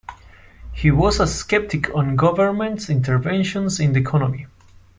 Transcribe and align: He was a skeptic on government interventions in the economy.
He 0.73 0.89
was 0.89 1.19
a 1.19 1.27
skeptic 1.27 1.93
on 1.95 2.15
government 2.15 2.89
interventions 2.89 3.79
in 3.79 3.93
the 3.93 3.99
economy. 3.99 4.47